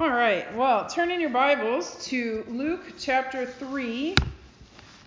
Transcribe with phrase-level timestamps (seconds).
[0.00, 4.14] All right, well, turn in your Bibles to Luke chapter 3,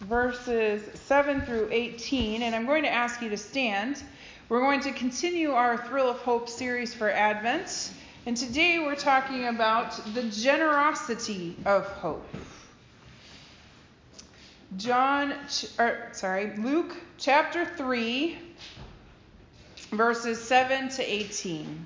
[0.01, 4.03] verses 7 through 18, and I'm going to ask you to stand.
[4.49, 7.93] We're going to continue our Thrill of Hope series for Advent,
[8.25, 12.27] and today we're talking about the generosity of hope.
[14.75, 15.31] John,
[15.79, 18.37] or, er, sorry, Luke chapter 3,
[19.93, 21.85] verses 7 to 18.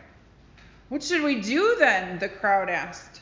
[0.91, 2.19] What should we do then?
[2.19, 3.21] the crowd asked.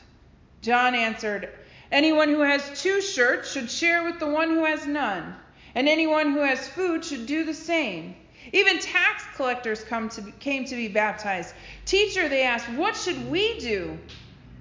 [0.60, 1.50] John answered,
[1.92, 5.36] Anyone who has two shirts should share with the one who has none,
[5.76, 8.16] and anyone who has food should do the same.
[8.52, 11.54] Even tax collectors to came to be baptized.
[11.84, 13.96] Teacher, they asked, what should we do?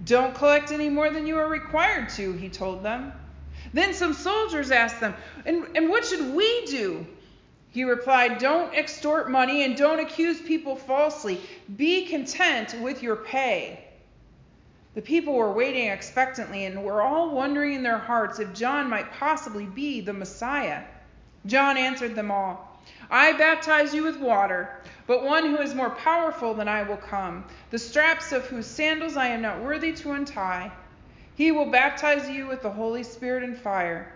[0.06, 3.12] Don't collect any more than you are required to, he told them.
[3.74, 5.16] Then some soldiers asked them,
[5.48, 7.08] and, and what should we do?
[7.72, 11.40] He replied, Don't extort money and don't accuse people falsely.
[11.76, 13.86] Be content with your pay.
[14.96, 19.12] The people were waiting expectantly and were all wondering in their hearts if John might
[19.12, 20.84] possibly be the Messiah.
[21.46, 22.70] John answered them all
[23.12, 27.46] I baptize you with water, but one who is more powerful than I will come,
[27.70, 30.72] the straps of whose sandals I am not worthy to untie.
[31.36, 34.12] He will baptize you with the Holy Spirit and fire.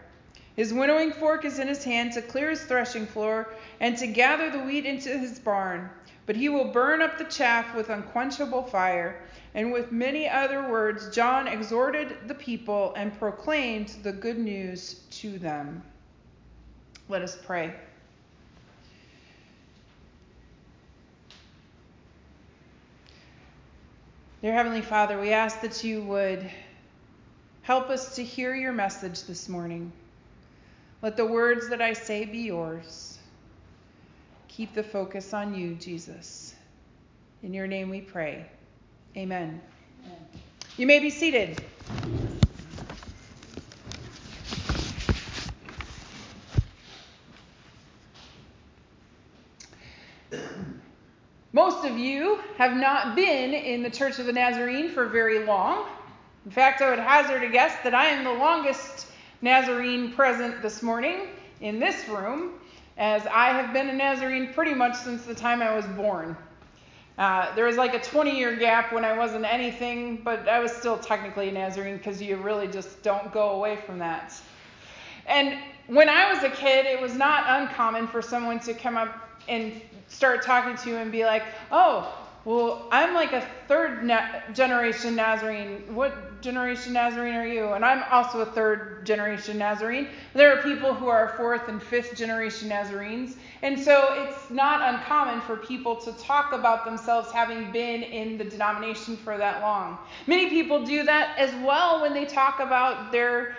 [0.56, 4.52] His winnowing fork is in his hand to clear his threshing floor and to gather
[4.52, 5.90] the wheat into his barn.
[6.26, 9.24] But he will burn up the chaff with unquenchable fire.
[9.56, 15.40] And with many other words, John exhorted the people and proclaimed the good news to
[15.40, 15.84] them.
[17.10, 17.74] Let us pray.
[24.42, 26.50] Dear Heavenly Father, we ask that you would
[27.64, 29.92] help us to hear your message this morning.
[31.04, 33.20] Let the words that I say be yours.
[34.48, 36.56] Keep the focus on you, Jesus.
[37.44, 38.46] In your name we pray.
[39.18, 39.62] Amen.
[40.06, 40.18] Amen.
[40.78, 41.62] You may be seated.
[51.52, 55.86] Most of you have not been in the Church of the Nazarene for very long.
[56.46, 59.03] In fact, I would hazard a guess that I am the longest
[59.44, 61.28] Nazarene present this morning
[61.60, 62.54] in this room,
[62.98, 66.38] as I have been a Nazarene pretty much since the time I was born.
[67.18, 70.72] Uh, there was like a 20 year gap when I wasn't anything, but I was
[70.72, 74.34] still technically a Nazarene because you really just don't go away from that.
[75.28, 79.30] And when I was a kid, it was not uncommon for someone to come up
[79.50, 79.74] and
[80.08, 85.16] start talking to you and be like, oh, well, I'm like a third na- generation
[85.16, 85.96] Nazarene.
[85.96, 87.72] What generation Nazarene are you?
[87.72, 90.10] And I'm also a third generation Nazarene.
[90.34, 93.38] There are people who are fourth and fifth generation Nazarenes.
[93.62, 98.44] And so it's not uncommon for people to talk about themselves having been in the
[98.44, 99.98] denomination for that long.
[100.28, 103.56] Many people do that as well when they talk about their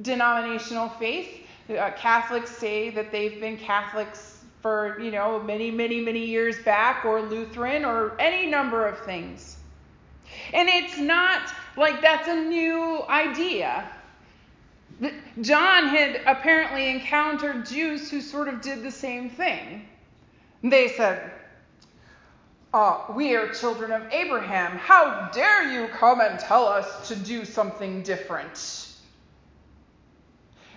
[0.00, 1.28] denominational faith.
[1.68, 4.31] Uh, Catholics say that they've been Catholics
[4.62, 9.56] for, you know, many, many, many years back, or Lutheran, or any number of things.
[10.54, 13.90] And it's not like that's a new idea.
[15.40, 19.88] John had apparently encountered Jews who sort of did the same thing.
[20.62, 21.32] They said,
[22.72, 24.78] uh, We are children of Abraham.
[24.78, 28.88] How dare you come and tell us to do something different?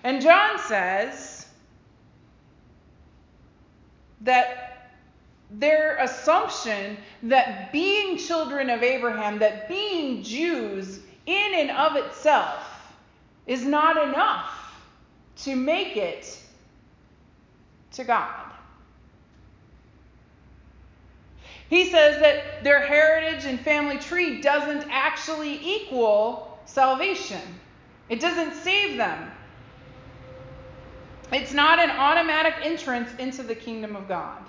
[0.02, 1.35] And John says,
[4.22, 4.92] that
[5.50, 12.64] their assumption that being children of Abraham, that being Jews in and of itself,
[13.46, 14.50] is not enough
[15.36, 16.42] to make it
[17.92, 18.46] to God.
[21.68, 27.42] He says that their heritage and family tree doesn't actually equal salvation,
[28.08, 29.30] it doesn't save them.
[31.32, 34.42] It's not an automatic entrance into the kingdom of God.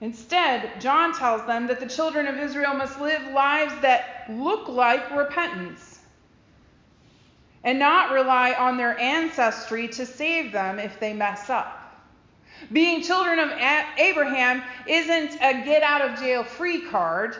[0.00, 5.10] Instead, John tells them that the children of Israel must live lives that look like
[5.16, 5.98] repentance
[7.64, 11.74] and not rely on their ancestry to save them if they mess up.
[12.72, 13.50] Being children of
[13.98, 17.36] Abraham isn't a get out of jail free card.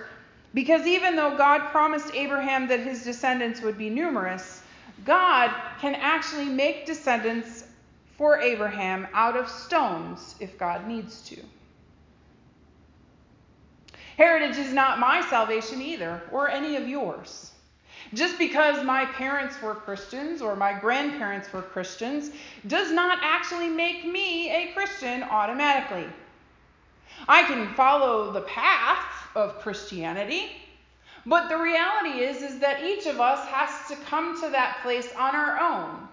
[0.54, 4.57] Because even though God promised Abraham that his descendants would be numerous,
[5.04, 5.50] God
[5.80, 7.64] can actually make descendants
[8.16, 11.40] for Abraham out of stones if God needs to.
[14.16, 17.52] Heritage is not my salvation either, or any of yours.
[18.14, 22.30] Just because my parents were Christians or my grandparents were Christians
[22.66, 26.06] does not actually make me a Christian automatically.
[27.28, 29.04] I can follow the path
[29.36, 30.52] of Christianity,
[31.28, 35.08] but the reality is is that each of us has to come to that place
[35.16, 36.08] on our own.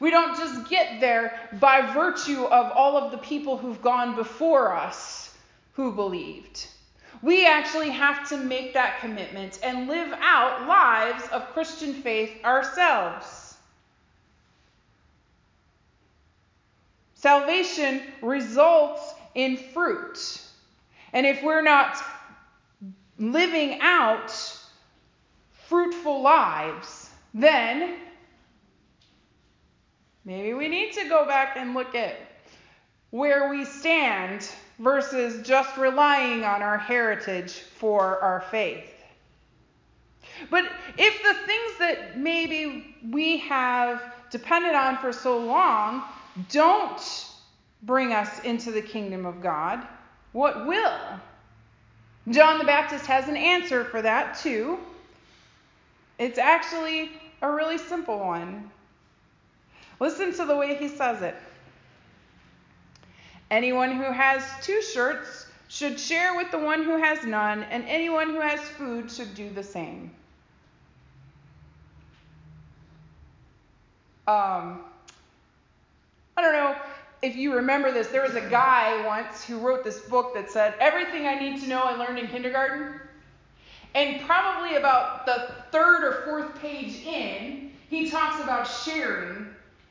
[0.00, 4.74] We don't just get there by virtue of all of the people who've gone before
[4.74, 5.34] us
[5.72, 6.66] who believed.
[7.22, 13.54] We actually have to make that commitment and live out lives of Christian faith ourselves.
[17.14, 20.42] Salvation results in fruit.
[21.12, 21.96] And if we're not
[23.18, 24.30] living out
[25.68, 27.96] fruitful lives, then
[30.24, 32.16] maybe we need to go back and look at
[33.10, 34.48] where we stand
[34.78, 38.92] versus just relying on our heritage for our faith.
[40.50, 40.64] But
[40.98, 46.02] if the things that maybe we have depended on for so long
[46.50, 47.26] don't
[47.82, 49.86] bring us into the kingdom of God,
[50.32, 50.98] what will?
[52.28, 54.78] John the Baptist has an answer for that too.
[56.18, 57.10] It's actually
[57.42, 58.70] a really simple one.
[60.00, 61.36] Listen to the way he says it.
[63.50, 68.30] Anyone who has two shirts should share with the one who has none, and anyone
[68.30, 70.10] who has food should do the same.
[74.26, 74.80] Um,
[76.36, 76.76] I don't know
[77.26, 78.06] if you remember this.
[78.06, 81.68] There was a guy once who wrote this book that said, Everything I need to
[81.68, 83.00] know I learned in kindergarten.
[83.96, 89.48] And probably about the third or fourth page in, he talks about sharing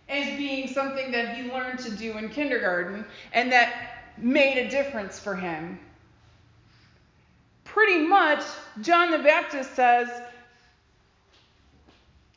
[0.08, 3.04] as being something that he learned to do in kindergarten
[3.34, 5.78] and that made a difference for him.
[7.66, 8.44] Pretty much,
[8.82, 10.08] John the Baptist says,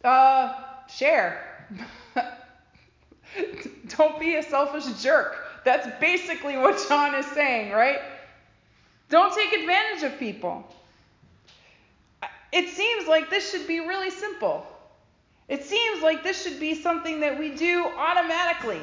[0.03, 0.55] uh,
[0.89, 1.69] share.
[3.99, 5.45] Don't be a selfish jerk.
[5.65, 7.99] That's basically what John is saying, right?
[9.11, 10.65] Don't take advantage of people.
[12.53, 14.65] It seems like this should be really simple.
[15.49, 18.81] It seems like this should be something that we do automatically.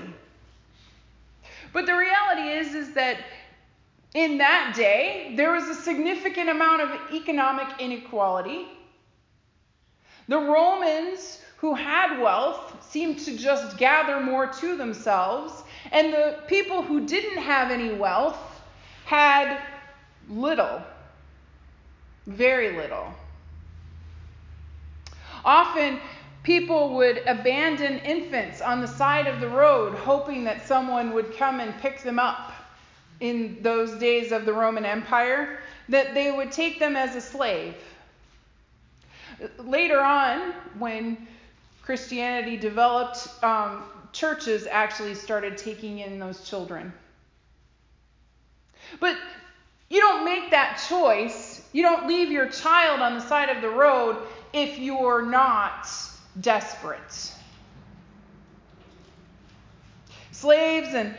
[1.72, 3.18] But the reality is is that
[4.14, 8.68] in that day, there was a significant amount of economic inequality.
[10.28, 16.82] The Romans who had wealth seemed to just gather more to themselves, and the people
[16.82, 18.62] who didn't have any wealth
[19.06, 19.62] had
[20.30, 20.82] little,
[22.26, 23.08] very little.
[25.44, 26.00] Often,
[26.46, 31.60] People would abandon infants on the side of the road, hoping that someone would come
[31.60, 32.54] and pick them up
[33.20, 35.58] in those days of the Roman Empire,
[35.90, 37.74] that they would take them as a slave.
[39.58, 41.28] Later on, when
[41.86, 46.92] Christianity developed, um, churches actually started taking in those children.
[49.00, 49.16] But
[49.90, 51.62] you don't make that choice.
[51.74, 54.18] You don't leave your child on the side of the road
[54.52, 55.88] if you're not
[56.42, 57.32] desperate.
[60.32, 61.14] Slaves and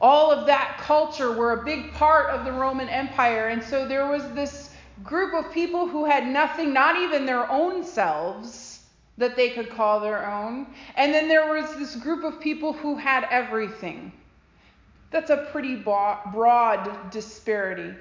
[0.00, 4.06] all of that culture were a big part of the Roman Empire, and so there
[4.06, 4.70] was this
[5.02, 8.63] group of people who had nothing, not even their own selves,
[9.18, 10.66] that they could call their own.
[10.96, 14.12] And then there was this group of people who had everything.
[15.10, 17.94] That's a pretty broad disparity.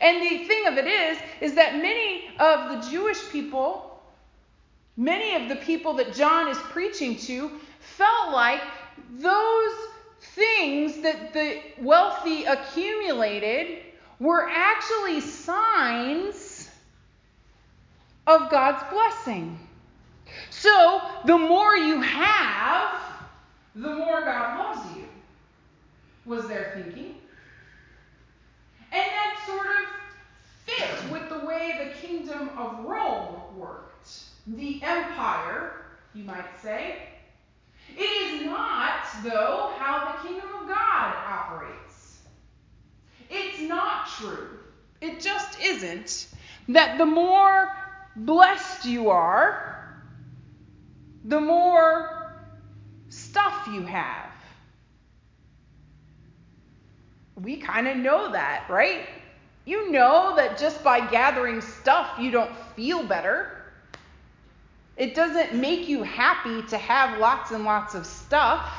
[0.00, 4.02] And the thing of it is, is that many of the Jewish people,
[4.96, 8.60] many of the people that John is preaching to, felt like
[9.18, 9.72] those
[10.34, 13.78] things that the wealthy accumulated
[14.20, 16.36] were actually signs
[18.26, 19.58] of God's blessing.
[20.50, 23.00] So, the more you have,
[23.74, 25.06] the more God loves you,
[26.24, 27.16] was their thinking.
[28.92, 29.84] And that sort of
[30.64, 34.08] fit with the way the kingdom of Rome worked.
[34.46, 37.08] The empire, you might say.
[37.96, 42.20] It is not, though, how the kingdom of God operates.
[43.30, 44.58] It's not true.
[45.00, 46.28] It just isn't
[46.68, 47.70] that the more
[48.16, 50.02] blessed you are,
[51.24, 52.36] the more
[53.08, 54.34] stuff you have.
[57.44, 59.08] we kind of know that, right?
[59.64, 63.62] You know that just by gathering stuff, you don't feel better.
[64.96, 68.70] It doesn't make you happy to have lots and lots of stuff.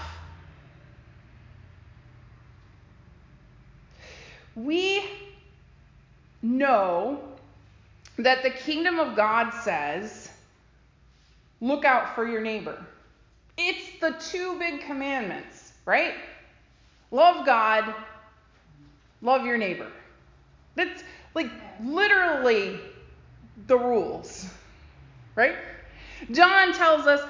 [4.56, 5.04] We
[6.42, 7.35] know
[8.17, 10.29] that the kingdom of God says,
[11.62, 12.84] look out for your neighbor.
[13.57, 16.15] It's the two big commandments, right?
[17.12, 17.93] Love God,
[19.22, 19.91] love your neighbor.
[20.75, 21.03] That's
[21.34, 21.50] like
[21.84, 22.79] literally
[23.67, 24.48] the rules,
[25.36, 25.55] right?
[26.31, 27.22] John tells us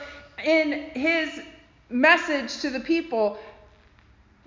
[0.43, 1.41] in his
[1.89, 3.37] message to the people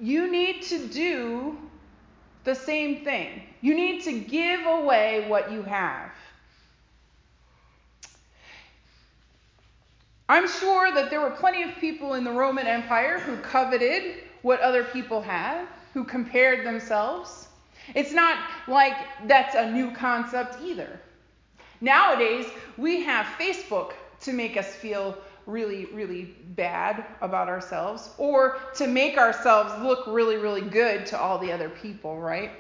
[0.01, 1.57] you need to do
[2.45, 3.43] the same thing.
[3.61, 6.08] You need to give away what you have.
[10.29, 14.61] I'm sure that there were plenty of people in the Roman Empire who coveted what
[14.61, 17.49] other people had, who compared themselves.
[17.95, 18.95] It's not like
[19.27, 21.01] that's a new concept either.
[21.81, 25.17] Nowadays, we have Facebook to make us feel
[25.47, 31.39] really, really bad about ourselves or to make ourselves look really, really good to all
[31.39, 32.51] the other people, right?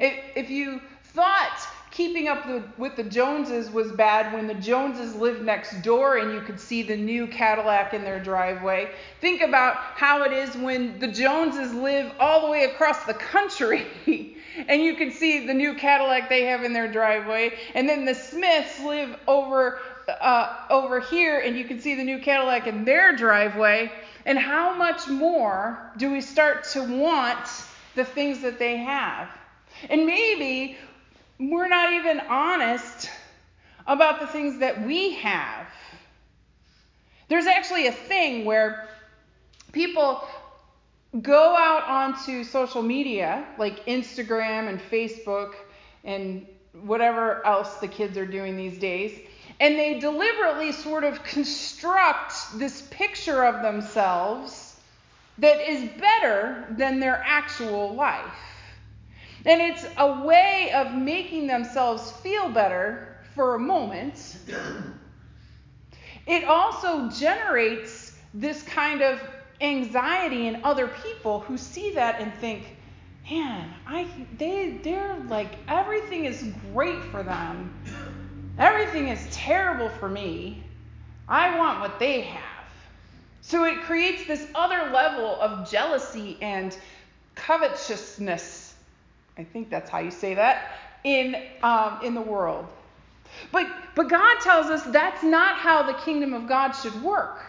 [0.00, 5.14] If, if you thought keeping up the, with the Joneses was bad when the Joneses
[5.14, 8.90] lived next door and you could see the new Cadillac in their driveway.
[9.20, 13.86] Think about how it is when the Joneses live all the way across the country
[14.68, 17.52] and you can see the new Cadillac they have in their driveway.
[17.74, 22.18] And then the Smiths live over uh, over here and you can see the new
[22.18, 23.92] Cadillac in their driveway.
[24.26, 27.38] And how much more do we start to want
[27.94, 29.28] the things that they have?
[29.88, 30.76] And maybe
[31.38, 33.10] we're not even honest
[33.86, 35.66] about the things that we have.
[37.28, 38.88] There's actually a thing where
[39.72, 40.26] people
[41.22, 45.54] go out onto social media like Instagram and Facebook
[46.04, 46.46] and
[46.82, 49.18] whatever else the kids are doing these days,
[49.60, 54.76] and they deliberately sort of construct this picture of themselves
[55.38, 58.53] that is better than their actual life.
[59.46, 64.38] And it's a way of making themselves feel better for a moment.
[66.26, 69.20] It also generates this kind of
[69.60, 72.76] anxiety in other people who see that and think,
[73.30, 74.06] man, I
[74.38, 77.74] they they're like everything is great for them.
[78.58, 80.62] Everything is terrible for me.
[81.28, 82.42] I want what they have.
[83.40, 86.76] So it creates this other level of jealousy and
[87.34, 88.73] covetousness
[89.36, 90.72] I think that's how you say that
[91.02, 92.66] in um, in the world.
[93.50, 97.44] But but God tells us that's not how the kingdom of God should work.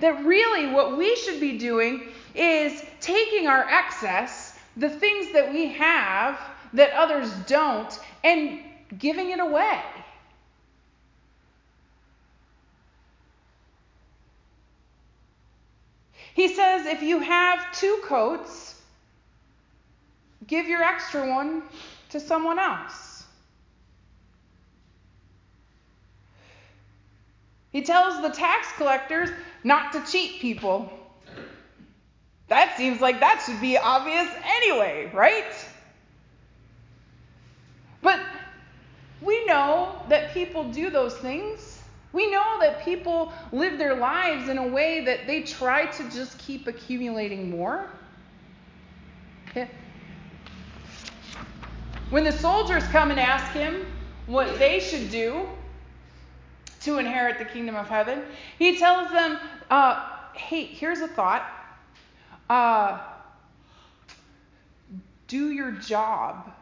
[0.00, 5.68] That really what we should be doing is taking our excess, the things that we
[5.68, 6.38] have
[6.72, 8.60] that others don't, and
[8.98, 9.80] giving it away.
[16.34, 18.63] He says if you have two coats,
[20.46, 21.62] give your extra one
[22.10, 23.24] to someone else.
[27.72, 29.30] He tells the tax collectors
[29.64, 30.92] not to cheat people.
[32.48, 35.52] That seems like that should be obvious anyway, right?
[38.00, 38.20] But
[39.20, 41.80] we know that people do those things.
[42.12, 46.38] We know that people live their lives in a way that they try to just
[46.38, 47.88] keep accumulating more.
[52.14, 53.84] When the soldiers come and ask him
[54.26, 55.48] what they should do
[56.82, 58.22] to inherit the kingdom of heaven,
[58.56, 59.36] he tells them,
[59.68, 61.44] uh, hey, here's a thought.
[62.48, 63.00] Uh,
[65.26, 66.52] do your job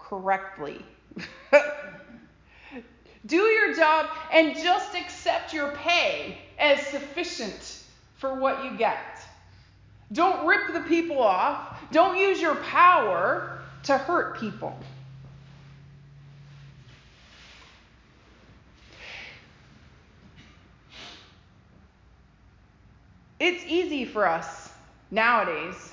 [0.00, 0.84] correctly.
[3.26, 7.84] do your job and just accept your pay as sufficient
[8.16, 9.20] for what you get.
[10.10, 11.78] Don't rip the people off.
[11.92, 14.78] Don't use your power to hurt people.
[23.38, 24.70] It's easy for us
[25.10, 25.92] nowadays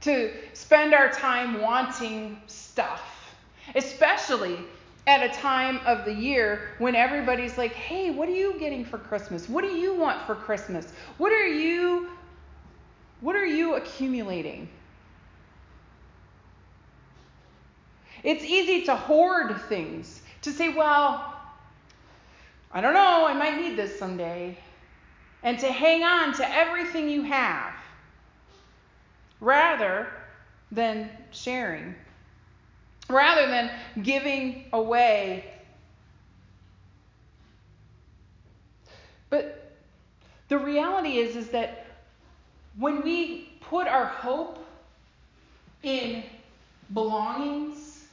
[0.00, 3.34] to spend our time wanting stuff,
[3.76, 4.58] especially
[5.06, 8.98] at a time of the year when everybody's like, "Hey, what are you getting for
[8.98, 9.48] Christmas?
[9.48, 10.92] What do you want for Christmas?
[11.18, 12.10] What are you
[13.20, 14.68] what are you accumulating?"
[18.22, 21.34] It's easy to hoard things, to say, well,
[22.72, 24.56] I don't know, I might need this someday,
[25.42, 27.74] and to hang on to everything you have.
[29.40, 30.06] Rather
[30.70, 31.94] than sharing,
[33.08, 33.70] rather than
[34.02, 35.44] giving away.
[39.30, 39.72] But
[40.48, 41.86] the reality is, is that
[42.78, 44.64] when we put our hope
[45.82, 46.22] in
[46.94, 48.04] belongings,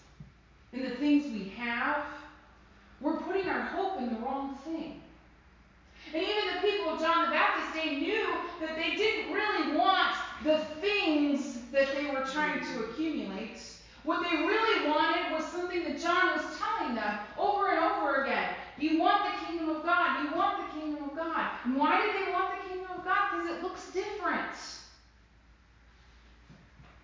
[0.74, 2.04] in the things we have,
[3.02, 3.48] we're putting
[4.00, 5.02] in the wrong thing.
[6.14, 10.16] And even the people of John the Baptist, they knew that they didn't really want
[10.44, 13.62] the things that they were trying to accumulate.
[14.04, 18.56] What they really wanted was something that John was telling them over and over again.
[18.80, 20.24] You want the kingdom of God.
[20.24, 21.52] You want the kingdom of God.
[21.66, 23.30] And why did they want the kingdom of God?
[23.32, 24.56] Because it looks different.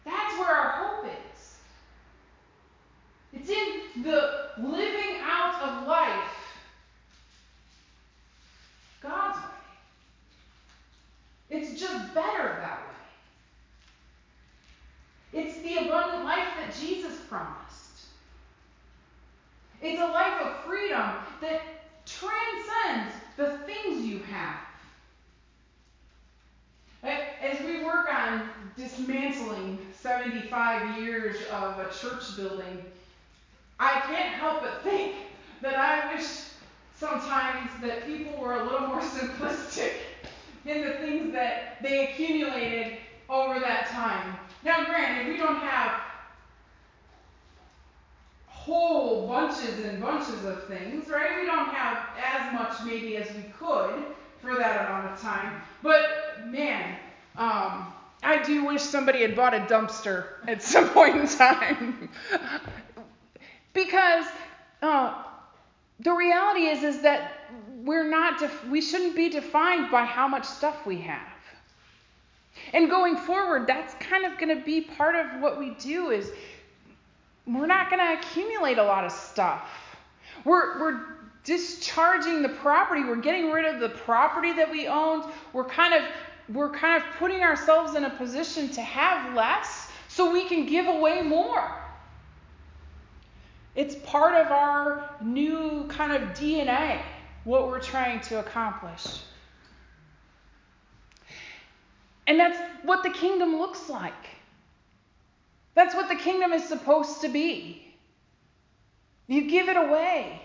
[0.06, 1.58] That's where our hope is.
[3.34, 6.32] It's in the living out of life
[9.06, 9.52] God's way.
[12.14, 12.80] Better that
[15.34, 15.42] way.
[15.42, 18.06] It's the abundant life that Jesus promised.
[19.82, 21.12] It's a life of freedom
[21.42, 21.62] that
[22.06, 24.58] transcends the things you have.
[27.04, 32.84] As we work on dismantling 75 years of a church building,
[33.80, 35.16] I can't help but think
[35.62, 36.26] that I wish
[36.98, 39.92] sometimes that people were a little more simplistic
[40.66, 42.98] in the things that they accumulated
[43.30, 44.36] over that time.
[44.64, 46.02] Now, granted, we don't have
[48.48, 51.40] whole bunches and bunches of things, right?
[51.40, 54.04] We don't have as much maybe as we could
[54.42, 55.62] for that amount of time.
[55.84, 56.98] But man,
[57.38, 57.94] um,
[58.24, 62.10] I do wish somebody had bought a dumpster at some point in time.
[63.74, 64.26] because
[64.82, 65.14] uh,
[66.00, 67.35] the reality is is that
[67.86, 71.22] we're not def- we shouldn't be defined by how much stuff we have.
[72.74, 76.32] And going forward, that's kind of going to be part of what we do is
[77.46, 79.70] we're not going to accumulate a lot of stuff.
[80.46, 81.00] We're we're
[81.44, 83.04] discharging the property.
[83.04, 85.26] We're getting rid of the property that we owned.
[85.54, 86.04] We're kind of
[86.54, 90.88] we're kind of putting ourselves in a position to have less so we can give
[90.88, 91.72] away more.
[93.76, 97.02] It's part of our new kind of DNA,
[97.46, 99.22] what we're trying to accomplish.
[102.28, 104.14] And that's what the kingdom looks like.
[105.76, 107.96] That's what the kingdom is supposed to be.
[109.28, 110.42] You give it away.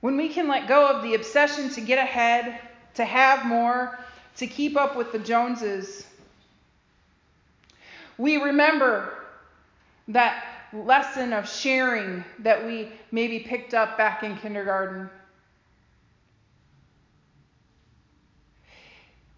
[0.00, 2.58] When we can let go of the obsession to get ahead,
[2.94, 3.98] to have more,
[4.36, 6.06] to keep up with the Joneses,
[8.18, 9.14] we remember
[10.08, 15.08] that lesson of sharing that we maybe picked up back in kindergarten.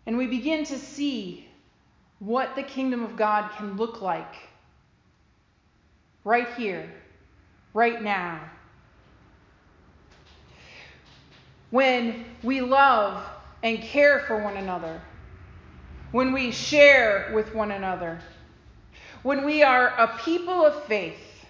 [0.06, 1.48] And we begin to see
[2.18, 4.34] what the kingdom of God can look like
[6.24, 6.90] right here,
[7.72, 8.40] right now.
[11.70, 13.26] When we love
[13.62, 15.00] and care for one another,
[16.12, 18.20] when we share with one another,
[19.24, 21.46] when we are a people of faith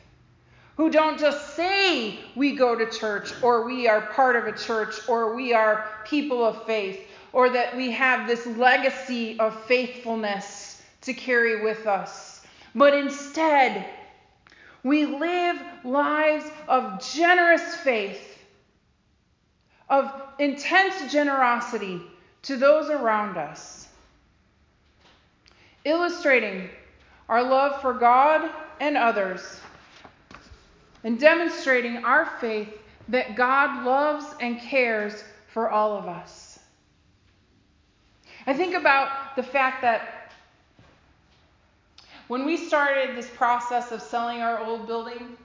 [0.76, 4.94] who don't just say we go to church or we are part of a church
[5.08, 7.00] or we are people of faith
[7.32, 12.42] or that we have this legacy of faithfulness to carry with us,
[12.76, 13.84] but instead
[14.84, 18.38] we live lives of generous faith,
[19.90, 22.00] of intense generosity
[22.42, 23.88] to those around us,
[25.84, 26.68] illustrating
[27.28, 29.60] our love for God and others,
[31.04, 32.68] and demonstrating our faith
[33.08, 36.58] that God loves and cares for all of us.
[38.46, 40.32] I think about the fact that
[42.28, 45.36] when we started this process of selling our old building,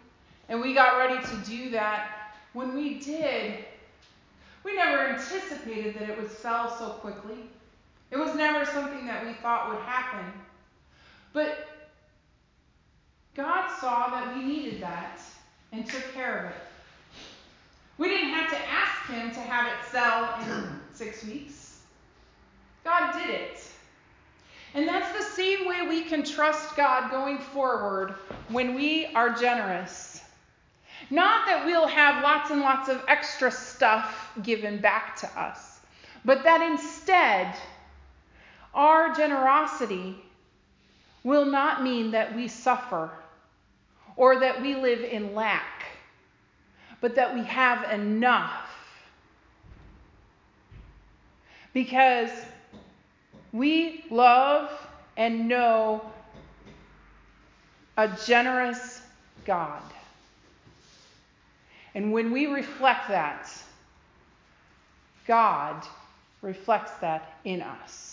[0.48, 3.66] and we got ready to do that, when we did,
[4.64, 7.38] we never anticipated that it would sell so quickly.
[8.12, 10.26] It was never something that we thought would happen.
[11.32, 11.69] But
[13.40, 15.22] God saw that we needed that
[15.72, 16.58] and took care of it.
[17.98, 21.80] We didn't have to ask Him to have it sell in six weeks.
[22.84, 23.62] God did it.
[24.74, 28.14] And that's the same way we can trust God going forward
[28.50, 30.22] when we are generous.
[31.10, 35.80] Not that we'll have lots and lots of extra stuff given back to us,
[36.26, 37.56] but that instead,
[38.74, 40.18] our generosity
[41.24, 43.10] will not mean that we suffer
[44.20, 45.86] or that we live in lack,
[47.00, 48.70] but that we have enough.
[51.74, 52.30] Because
[53.54, 54.70] we love
[55.16, 56.02] and know
[57.96, 59.02] a generous
[59.46, 59.82] God.
[61.96, 63.50] And when we reflect that,
[65.28, 65.82] God
[66.42, 68.09] reflects that in us.